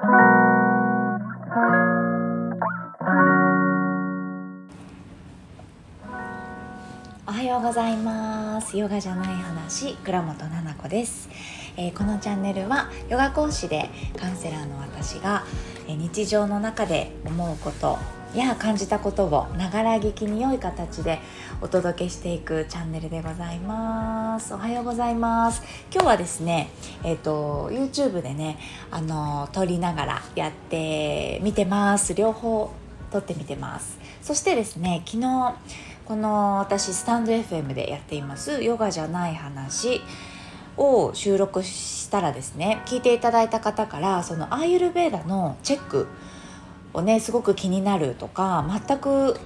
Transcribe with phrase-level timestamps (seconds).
[0.00, 0.02] お
[7.32, 8.78] はようございます。
[8.78, 11.28] ヨガじゃない話倉本々子です、
[11.76, 15.44] えー、このチャンネルはヨガ講師でカウンセラーの私が、
[15.86, 17.98] えー、日常の中で思うこと
[18.38, 21.18] や感じたことをながら聞きに良い形で
[21.60, 24.54] お届けしていくチャンネルでございます。
[24.54, 25.62] おはようございます。
[25.92, 26.70] 今日はですね
[27.02, 28.58] えっ、ー、と YouTube でね
[28.90, 32.14] あの撮りながらやってみてます。
[32.14, 32.70] 両方
[33.10, 33.98] 撮ってみてます。
[34.22, 35.54] そしてですね昨日
[36.04, 40.00] この私スタンド FM でやっていますヨガじゃない話
[40.76, 46.08] を収録したらですね聞いていただいた方からそのアーユルベーダのチェック
[46.92, 49.38] をねすごく気になるとか全く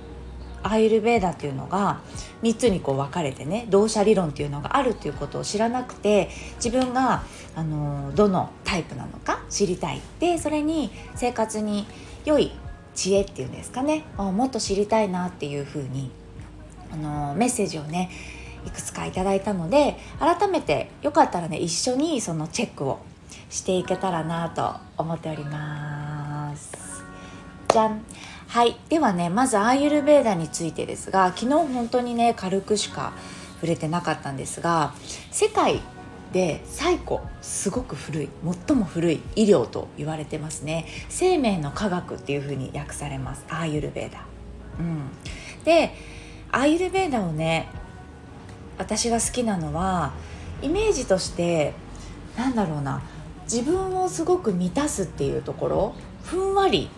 [0.63, 2.01] アーユルベーダっていうのが
[2.43, 7.23] 3つにこう分かれてね同社理論っていうのがあるっていうことを知らなくて自分が
[7.55, 10.01] あのどのタイプなのか知りたい。
[10.19, 11.87] でそれに生活に
[12.25, 12.53] 良い
[12.95, 16.11] 知恵っていうんですかねもっと知りたいなっていうふうに
[16.93, 18.11] あのメッセージをね
[18.67, 23.01] いくつかいただいたので改めてよかったらね一緒にそのチェックを
[23.51, 26.04] していけたらなと思っております。
[27.75, 28.05] じゃん。
[28.47, 28.77] はい。
[28.89, 33.13] ではねまずアーユルベーダについてですが昨日本当にね軽くしか
[33.55, 34.95] 触れてなかったんですが
[35.33, 35.81] 世界
[36.33, 38.29] で最古すごく古い
[38.69, 40.87] 最も古い医療と言われてますね。
[41.09, 43.45] 生命の科学っていうふうに訳されます。
[43.49, 44.25] アーユルベーダ、
[44.79, 45.11] うん、
[45.65, 45.93] で
[46.53, 47.69] アーユルベーダをね
[48.79, 50.13] 私が好きなのは
[50.63, 51.75] イメージとして
[52.37, 53.03] なんだろうな
[53.45, 56.89] 自分をすごく満たすっていうところふんわり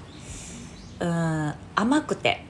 [1.01, 2.45] うん甘くて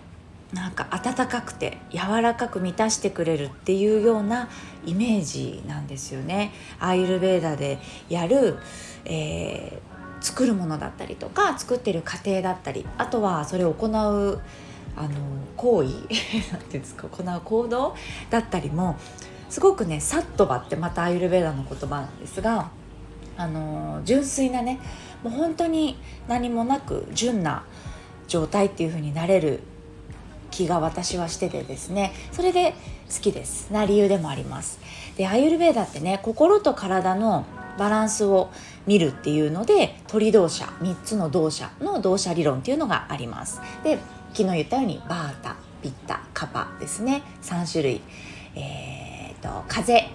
[0.52, 4.48] なんか温かくて柔らかく満たしてくれるっていうような
[4.84, 6.52] イメージなんですよね。
[6.78, 8.58] アーユルベーダでやる、
[9.04, 14.40] えー、作るものだったりとか作ってる過程だったりあとはそれを行う
[14.96, 15.10] あの
[15.56, 15.88] 行為
[16.52, 17.94] なんていうんですか行う行動
[18.30, 18.96] だったりも
[19.50, 22.70] すごくねサットバってまたアイルベーダの言葉なんですが
[23.36, 24.80] あの純粋なね
[25.22, 27.64] もう本当に何もなく純な
[28.28, 29.60] 状態っていう風になれる
[30.50, 32.12] 気が私はしててですね。
[32.32, 32.74] それで
[33.12, 33.70] 好きです。
[33.72, 34.78] な理由でもあります。
[35.16, 37.44] でアイルベーダってね心と体の
[37.78, 38.50] バランスを
[38.86, 43.60] 見るっていうので鳥動作3つの動作の動作理論っていうのがあります。
[43.84, 43.98] で
[44.32, 47.22] 昨日言ったようにバータピッタカパですね。
[47.42, 48.00] 3種類。
[48.54, 50.08] えーと、風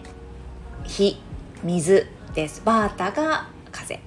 [0.84, 1.18] 火
[1.64, 2.62] 水です。
[2.66, 4.00] バータが風。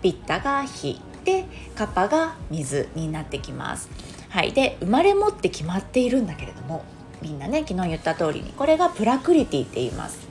[0.00, 1.00] ピッタが火。
[1.24, 3.88] でカッパが水になってきます。
[4.28, 6.84] はい、で生まれ持って決まっているんだけれども
[7.20, 10.28] みんなね昨日言った通りにこれがプラクリティって言います。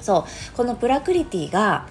[0.00, 1.86] そうこのプラクリティが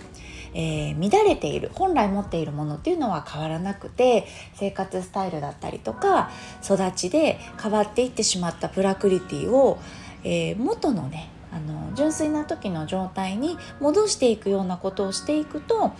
[0.53, 6.31] えー、乱れている本来持っているものっていうのは変わらなくて生活スタイルだったりとか
[6.63, 9.77] 育ちで変わっていってしまったプラクリティを、
[10.23, 15.93] えー、元のねあの純粋な時の状態に戻していくようなことをしていくと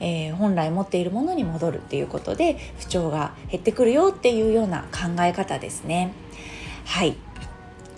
[0.00, 6.12] えー、本来持っているものに戻るっていうことで不調が減ってくるよっていうような考え方ですね。
[6.84, 7.16] はい。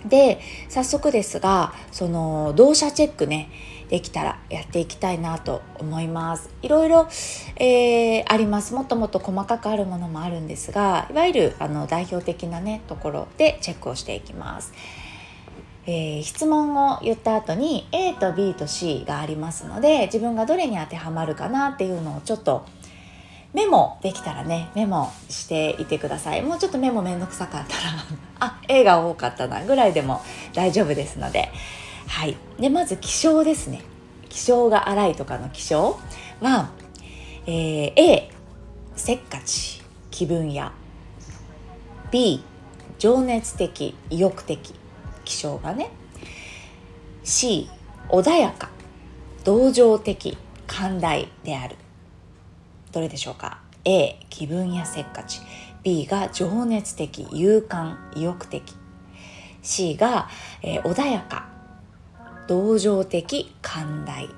[0.05, 3.49] で早速ですがその動作チェックね
[3.89, 6.49] できたらやっていきたいなと思います。
[6.61, 7.07] いろいろ、
[7.55, 8.73] えー、あります。
[8.73, 14.73] もっともっと細かくあるものもあるんですがいわゆるあの代表的なねところでチェックをしていきます。
[15.89, 22.65] えー、質問を言った後に A と B と C がありますので自分がどれに当てはまるかなっていうのをちょっと
[23.53, 26.41] メモできたらねメモしていてください。
[26.41, 27.93] もうちょっとメモめんどくさかったら
[28.39, 30.21] あ A が多かったなぐらいでも
[30.53, 31.49] 大丈夫ですので。
[32.07, 32.35] はい。
[32.59, 33.81] でまず気象ですね。
[34.29, 35.97] 気象が荒いとかの気象
[36.41, 36.69] は、
[37.45, 38.29] えー、A
[38.95, 39.81] せっかち
[40.11, 40.73] 気分や
[42.11, 42.43] B
[42.99, 44.75] 情熱的意欲的。
[45.27, 45.89] 気象がね
[47.23, 47.69] C
[48.07, 48.69] 穏やか
[49.43, 51.75] 同情的寛大である。
[52.93, 55.41] どれでしょうか？A 気分やせっかち。
[55.83, 58.73] B が情熱的勇敢意欲的。
[59.61, 60.29] C が、
[60.61, 61.49] えー、穏やか
[62.47, 64.29] 同情的寛大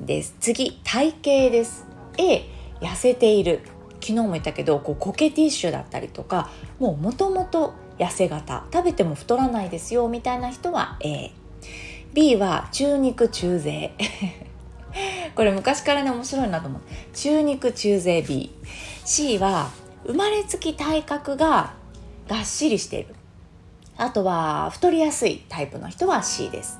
[0.00, 0.34] です。
[0.40, 1.86] 次体型です。
[2.18, 2.48] A
[2.80, 3.60] 痩せている。
[4.00, 6.50] 昨日も言ったけどこうコケティッシュだったりとか
[6.80, 8.64] もうもともと痩せ型。
[8.72, 13.92] 食べても太らないですよみたいな人は AB は中肉中背。
[15.34, 16.82] これ昔からね面白いなと思う。
[17.14, 19.70] 中肉中背 BC は
[20.06, 21.74] 生まれつき体格が
[22.28, 23.14] がっしりしている。
[23.96, 26.78] あとは太りやすいタイプの人は C です。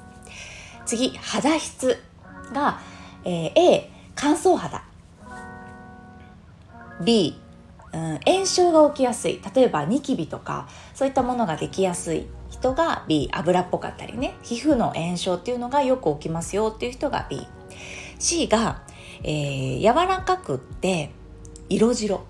[0.87, 2.03] 次肌質
[2.53, 2.81] が、
[3.25, 4.83] えー、A 乾燥肌。
[7.01, 7.41] B
[7.93, 9.41] うん、炎症が起きやすい。
[9.55, 14.35] 例えばニキビとかそういったものができやすい人が B 油っぽかったりね。
[14.43, 17.29] 皮膚の炎症っていうのがよく起きますよっていう人が
[18.19, 18.83] BC が、
[19.23, 21.11] えー、柔らかくって
[21.69, 22.25] 色白、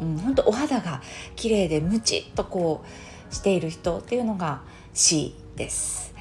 [0.00, 1.02] うん、ほんとお肌が
[1.36, 2.84] 綺麗でムチっとこ
[3.30, 4.62] うしている人っていうのが
[4.92, 6.14] C です。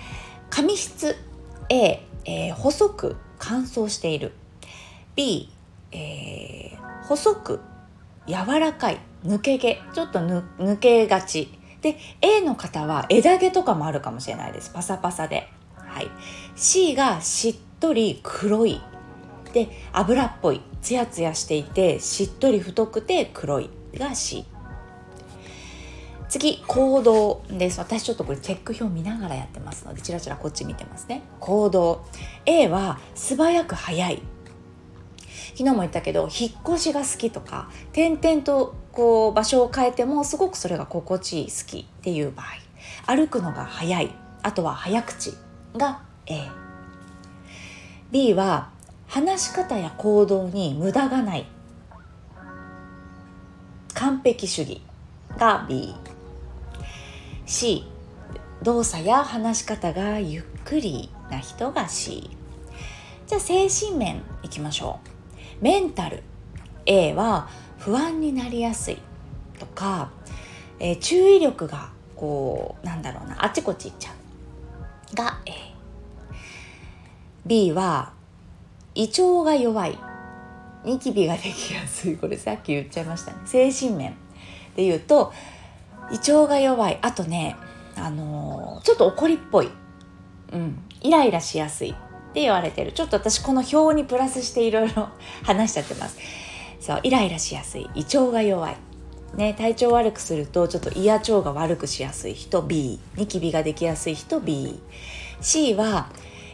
[0.49, 1.15] 髪質。
[1.69, 4.33] A、えー、細く乾燥している。
[5.15, 5.49] B、
[5.91, 7.61] えー、細く
[8.27, 11.57] 柔らかい抜け毛ちょっと抜けがち。
[11.81, 14.71] で A の方は枝毛とかもあるかもしれないです。
[14.71, 16.09] パサパサで、はい、
[16.55, 18.81] C がしっとり黒い。
[19.53, 20.61] で油っぽい。
[20.81, 24.45] ツヤツヤしていてしっとり太くて黒いが C
[26.29, 27.79] 次行動です。
[27.79, 31.23] 私ちょっとこれチェック表見ながらやってますのでチラチラこっち見てますね。
[31.39, 32.05] 行動。
[32.45, 34.21] A は素早く速い。
[35.51, 44.11] 昨日も言ったけど引っ越しが好きとか転々とこう場所を変えてもすごくそれが心地いい好きっていう場合歩くのが早い
[44.41, 45.33] あとは早口
[45.75, 46.47] が A
[48.11, 48.69] B は
[49.07, 51.45] 話し方や行動に無駄がない
[53.93, 54.81] 完璧主義
[55.37, 55.93] が B
[57.45, 57.85] C
[58.63, 62.29] 動作や話し方がゆっくりな人が C
[63.27, 65.14] じゃあ精神面いきましょう。
[65.61, 66.23] メンタル
[66.85, 67.49] A は
[67.79, 68.97] 不安になりやすい
[69.59, 70.11] とか、
[70.79, 74.13] えー、注意力がこうなんだろうなあちこち行っちゃ
[75.13, 75.51] うが A
[77.45, 78.13] B は
[78.95, 79.97] 胃腸が弱い。
[80.83, 82.15] ニキビができやすい。
[82.15, 83.39] これさっき言っちゃいましたね。
[83.45, 84.11] 精神面
[84.75, 85.33] で言うと
[86.11, 86.99] 胃腸が弱い。
[87.01, 87.55] あとね
[87.95, 89.69] あのー、ちょっと怒りっぽい、
[90.51, 91.95] うん、イライラしやすい。
[92.35, 92.91] って言われてる。
[92.91, 95.07] ちょっと私この表にプラスしていろいろ
[95.43, 96.17] 話しちゃってます。
[96.81, 97.89] そうイライラしやすい。
[97.95, 98.75] 胃腸が弱い。
[99.37, 102.61] ね、体調悪くするとちょっと胃や腸が悪くしやすい人。
[102.61, 104.41] B ニキビができやすい人。
[104.41, 106.09] BC は、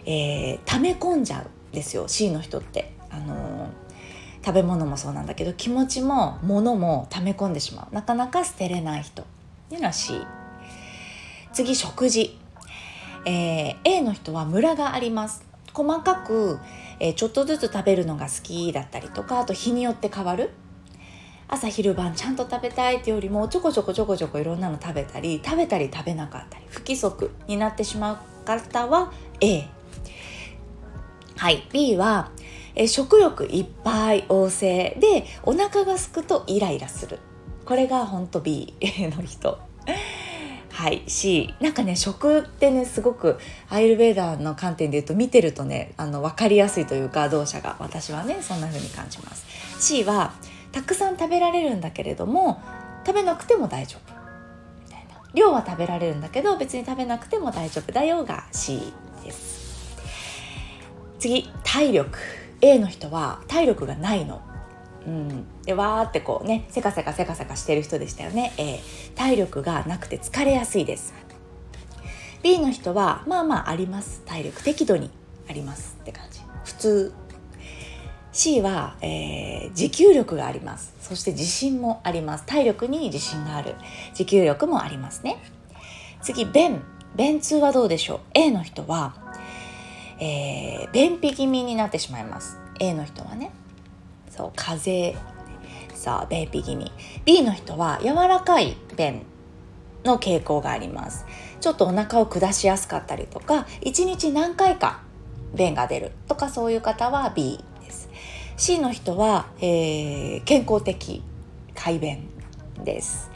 [0.06, 2.08] えー、溜め込んじゃうですよ。
[2.08, 7.96] C の人って、あのー、食べ物もそうなんだけど気持ちも物も溜め込んでしまう。
[7.96, 9.24] なかなか捨てれない人。
[9.24, 9.26] っ
[9.70, 10.14] ていうのは C
[11.54, 12.38] 次食事、
[13.26, 15.51] えー、A の人はムラがあります。
[15.74, 16.60] 細かく、
[17.00, 20.52] えー、ちょっとずつ食べるのが好きだったりとかあと日によって変わる。
[21.48, 29.68] 朝昼晩ちゃんと食べたいっていうよりもちょこちょこちょこちょこいろんなの食べたり食べたり食べなかったり不規則になってしまう方は A
[31.42, 31.68] はい。
[31.74, 32.30] B は、
[32.76, 37.18] え食欲いっぱい旺盛でお腹がすくとイライラする。
[37.66, 38.76] これが本当 B
[39.18, 39.58] の人。
[40.72, 43.38] はいしなんかね食ってねすごく
[43.70, 49.46] アイルベーダーの観点で言うと見てるとねあの分かりやすいというか動作が私はねそんな風に感じます。
[49.80, 50.34] C は
[50.72, 52.62] たくさん食べられるんだけれども
[53.06, 54.14] 食べなくても大丈夫。
[54.84, 55.22] みたいな。
[55.34, 57.92] 量は食べられるんだけど別に食べなくても大丈夫。
[57.92, 58.94] だよが C
[59.24, 59.98] です。
[61.20, 62.18] 次体力。
[62.62, 64.42] A の人は体力がないの。
[65.06, 71.14] うん、でわーってこうねせかせかせかせかしてる人でしたよね、えー、体力がなくて疲れやすいです。
[72.44, 74.22] B の人はまあまああります。
[74.26, 75.12] 体力適度に
[75.50, 76.42] ありますって感じ。
[76.64, 77.14] 普通。
[78.34, 80.96] C は、えー、持久力があります。
[81.02, 82.46] そして自信もあります。
[82.46, 83.76] 体力に自信がある。
[84.14, 85.38] 持久力もありますね。
[86.22, 86.82] 次便。
[87.16, 89.16] 便通はどうでしょう？A の人は、
[90.20, 92.58] えー、便秘気味になってしまいます。
[92.80, 93.52] A の人はね。
[94.32, 95.32] そう風邪。
[95.94, 96.92] さあ便秘気味。
[97.26, 99.24] B の人は柔らかい便
[100.04, 101.26] の傾向があります。
[101.60, 105.02] ちょっとお腹を下しやすかったりとか1日何回か
[105.54, 106.12] 便が出る。
[106.28, 108.10] とかそういう方は B です。
[108.56, 111.22] C の人は、えー、健康的
[111.76, 112.28] 快便
[112.84, 113.30] です。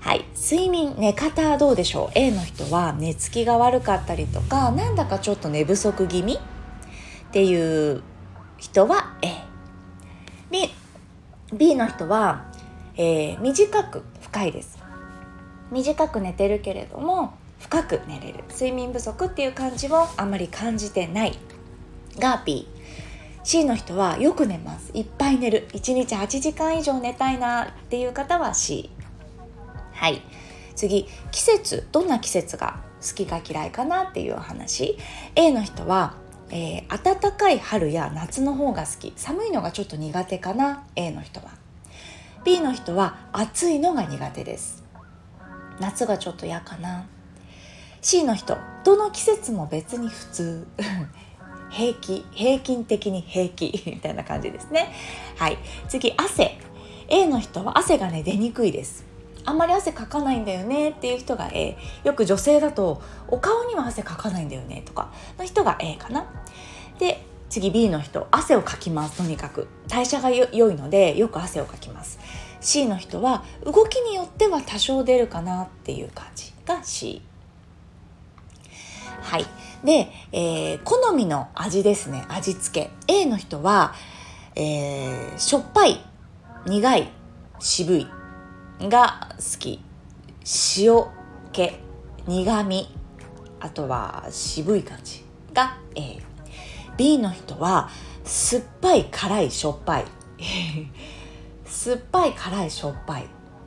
[0.00, 6.38] はい、睡眠寝方どうでしょう？A の人は寝つきが悪かったりとかなんだかちょっと寝不足気味っ
[7.30, 8.02] ていう
[8.56, 9.51] 人は A
[10.52, 10.68] B,
[11.50, 12.44] B の人は、
[12.98, 14.78] えー、短く深いです。
[15.70, 18.44] 短く寝てるけれども深く寝れる。
[18.50, 21.38] 睡眠不足っていう感じをあまり感じてない。
[22.18, 22.68] が B
[23.42, 24.90] C の人はよく寝ます。
[24.92, 25.68] いっぱい寝る。
[25.72, 28.90] 1日8時間以上寝たいなっていう方は C
[29.94, 30.20] はい。
[30.76, 31.08] 次。
[31.30, 31.88] 季節。
[31.92, 34.98] どんな季節が好きか嫌いかなっていうお話。
[35.34, 36.20] A の人は
[36.52, 39.12] えー、暖かい春や夏の方が好き。
[39.16, 41.46] 寒いのがちょっと苦手かな A の人は。
[42.44, 44.84] B の人は暑いのが苦手です。
[45.80, 47.06] 夏がちょっと嫌かな。
[48.02, 50.68] C の人どの季節も別に普通。
[51.70, 54.92] 平気平均的に平気みたいな感じですね。
[55.36, 55.56] はい。
[55.88, 56.58] 次汗。
[57.08, 59.11] A の人は汗がね出にくいです。
[59.44, 65.12] あんまり汗かかないんだよねっていう人が A よく女性だとお顔には汗かかないんだよねとか。
[65.38, 66.26] の人が A かな。
[66.98, 68.28] で次 B の人。
[68.30, 69.68] 汗をかきますとにかく。
[69.88, 72.18] 代謝が良いのでよく汗をかきます。
[72.60, 77.22] C の人は動きによっては多少出るかなっていう感じが C
[79.20, 79.46] はい。
[79.84, 82.24] で、えー、好みの味ですね。
[82.28, 83.12] 味付け。
[83.12, 83.94] A の人は、
[84.54, 86.00] えー、しょっぱい
[86.66, 87.10] 苦い
[87.58, 88.06] 渋い。
[88.88, 89.80] が好き。
[90.76, 91.04] 塩
[91.52, 91.72] 気
[92.26, 92.88] 苦味。
[93.60, 95.24] あとは渋い感じ。
[95.52, 96.18] が A
[96.96, 97.90] B の人は
[98.24, 100.04] 酸っぱい辛いしょっぱい。
[101.66, 103.26] 酸っぱい辛いしょっぱい。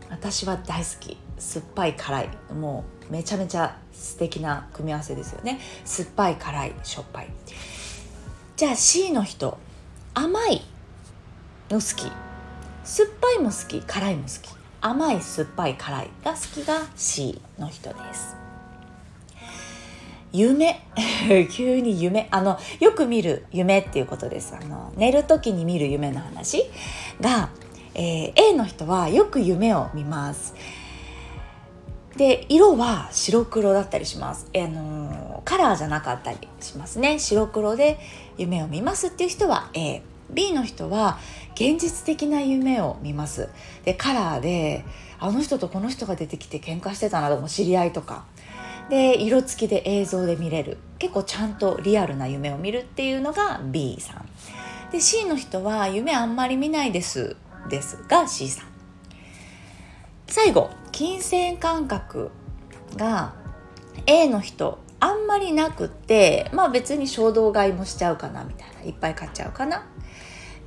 [0.10, 1.18] 私は大好き。
[1.38, 2.30] 酸っぱい辛い。
[2.54, 5.60] もうめちゃめちゃ素敵な組み合わせですよね。
[5.84, 7.30] 酸っぱい辛いしょっぱい。
[8.56, 9.58] じゃあ C の人
[10.14, 10.66] 甘い
[11.70, 12.12] の好き。
[12.84, 14.65] 酸っぱいも好き辛いも好き。
[14.88, 18.36] 甘い酸っぱい辛いが好きが C の人です。
[20.32, 20.80] 夢？
[21.52, 22.28] 急に夢。
[22.30, 24.56] あのよく見る夢っていうことです。
[24.56, 26.70] あの寝る時に見る夢の話
[27.20, 27.50] が、
[27.96, 30.54] えー、A の人はよく夢を見ます。
[32.16, 37.18] で色は白黒だったりします、えー、のカラーじゃなかったりしますね。
[37.18, 37.98] 白黒で
[38.38, 41.18] 夢を見ますっていう人は A B の人は
[41.56, 43.50] 現実的な夢を見ます。
[43.84, 44.86] でカラーで
[45.20, 48.26] あの人とこの人が出てきて喧嘩してたなとか知り合いとか。
[48.90, 50.78] で色付きで映像で見れる。
[51.00, 54.30] 結構ちゃんとリアルな夢を見るっていうのが B さん。
[54.92, 57.36] で C の人は夢あんまり見ないです
[57.70, 58.68] ですが C さん。
[60.28, 62.32] 最後金銭感覚
[62.96, 63.34] が
[64.06, 68.82] A の人あんまりなくってまあ別に衝動買いもしちゃうかなみたいな。
[68.84, 69.88] いっぱい買っちゃうかな。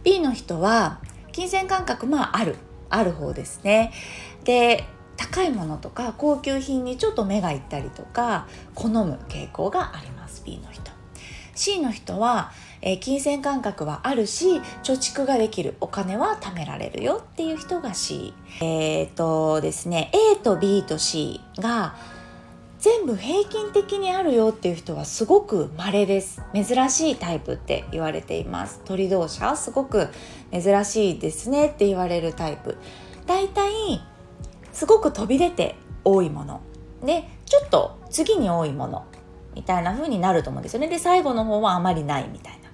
[0.08, 1.00] B の人は
[1.32, 2.56] 金銭感覚まあある。
[2.88, 3.92] ある方ですね。
[4.42, 4.84] で
[5.18, 10.90] 高いものとか高級品にちょっと目がいったりとか好む傾向があります B の人。
[11.54, 15.74] C の人は、えー、金銭感覚はあるし貯蓄ができる。
[15.82, 21.96] お金は貯められるよっていう人が C えっ、ー、とですね A と B と C が
[22.78, 26.40] 全部平均的にあるよっていう人はすごく稀です。
[26.54, 28.80] 珍しいタイプって言われています。
[28.84, 30.08] 鳥同士はすごく
[30.52, 32.76] 珍しいですねって言われるタイプ。
[33.26, 34.00] だいたい
[34.72, 36.60] すごく飛び出て多いもの。
[37.04, 39.04] でちょっと次に多いもの
[39.54, 40.86] みたいな風になると思うんですよね。
[40.86, 42.68] で最後の方はあまりないみたいな。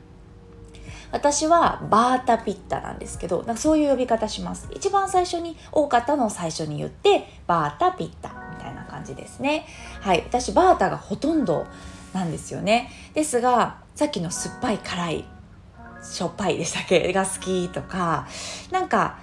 [1.13, 4.69] 私はバータピッタなんですけどなんかそういう呼び方します。
[4.71, 8.44] 一番最初に多かったのを最初に言ってバータピッタ。
[9.05, 9.67] 感じですね。
[10.01, 10.23] はい。
[10.27, 11.67] 私バータがほとんど
[12.15, 12.91] なんですよね。
[13.13, 15.25] ですがさっきの酸っぱい辛い
[16.03, 17.13] しょっぱいでしたっけ？
[17.13, 18.27] が好きとか
[18.71, 19.19] なんか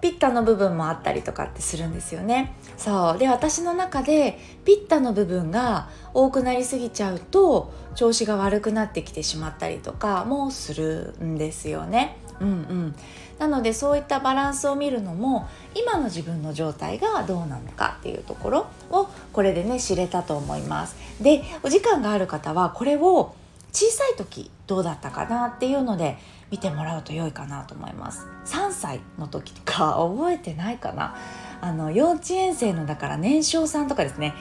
[0.00, 2.56] ピッタの部分もあったりとかってするんですよね。
[2.76, 3.18] そう。
[3.18, 12.16] で私の中でピッタの部分が多くなりすぎちゃうと調子が悪くなってきてしまったりとかもするんですよね。
[12.40, 12.94] うんうん。
[13.38, 20.96] なのでそういったバランスを見るのも今の自分の状態がどうなのかっていうところをこれでね知れたと思います。
[21.20, 23.34] でお時間がある方はこれを
[23.72, 26.18] 小さい時どうだったかなっていうので
[26.50, 28.26] 見てもらうと良いかなと思います。
[28.44, 31.16] 3歳の時とか覚えてないかな？
[31.60, 34.34] あの幼稚園生のだから年少さんとかですね。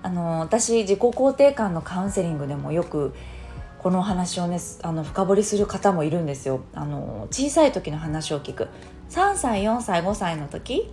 [0.00, 3.14] あの私自己肯定感のカウンセリングでもよく
[3.78, 6.60] この話をねあの深掘りする方もいるんですよ。
[6.74, 8.68] あの小さい時の話を聞く。
[9.10, 10.92] 3歳4歳5歳の時？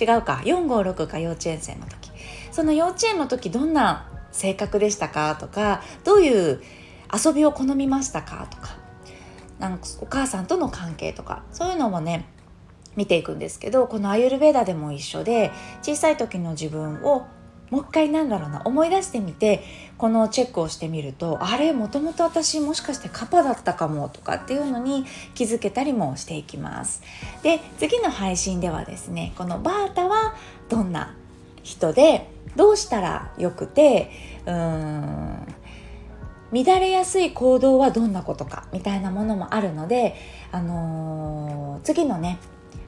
[0.00, 0.42] 違うか。
[0.44, 2.10] 456か幼稚園生の時。
[2.50, 6.60] その幼稚園の時どんな性格でしたかとかどういう
[7.12, 8.76] 遊びを好みましたかとか
[9.58, 12.26] なんかお母さんとの関係とかそういうのもね
[12.96, 17.26] 見ていくんですけどこのアユルベーダでも一緒で小さい時の自分を
[17.74, 19.64] もう一回なんだろうな思い出してみて
[19.98, 25.04] このチェックをしてみるとあれもともと私もしかしてカパだったかもとかっていうのに
[25.34, 27.02] 気づけたりもしていきます。
[27.42, 30.36] で次の配信ではですねこのバータは
[30.68, 31.16] どんな
[31.64, 34.12] 人でどうしたらよくて
[34.46, 35.54] うーん
[36.52, 40.14] 乱れやすい行動はどんなことかみたいなものもあるので、
[40.52, 42.38] あのー、次のね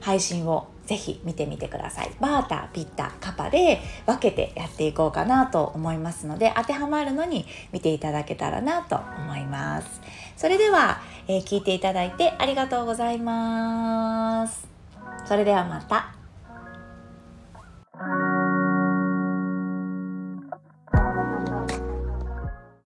[0.00, 2.10] 配信をぜひ見てみてください。
[2.20, 10.00] バータピッタカパで分けてやっていこうかなと思いますので当てはまるのに見ていただけたらなと思います。
[10.36, 14.68] それでは、えー、聞いていただいてありがとうございます。
[15.24, 16.14] それではまた。